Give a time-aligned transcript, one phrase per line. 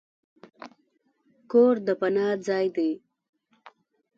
[1.51, 2.91] کور د پناه ځای دی.